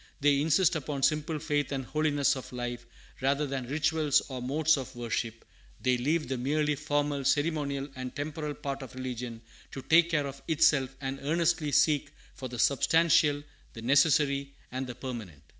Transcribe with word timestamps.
They 0.19 0.41
insist 0.41 0.75
upon 0.75 1.03
simple 1.03 1.37
faith 1.37 1.71
and 1.71 1.85
holiness 1.85 2.35
of 2.35 2.51
life, 2.51 2.87
rather 3.21 3.45
than 3.45 3.67
rituals 3.67 4.19
or 4.29 4.41
modes 4.41 4.75
of 4.75 4.95
worship; 4.95 5.45
they 5.79 5.95
leave 5.95 6.27
the 6.27 6.39
merely 6.39 6.73
formal, 6.73 7.23
ceremonial, 7.23 7.87
and 7.95 8.15
temporal 8.15 8.55
part 8.55 8.81
of 8.81 8.95
religion 8.95 9.43
to 9.73 9.83
take 9.83 10.09
care 10.09 10.25
of 10.25 10.41
itself, 10.47 10.89
and 11.01 11.19
earnestly 11.21 11.71
seek 11.71 12.11
for 12.33 12.47
the 12.47 12.57
substantial, 12.57 13.43
the 13.73 13.83
necessary, 13.83 14.51
and 14.71 14.87
the 14.87 14.95
permanent. 14.95 15.43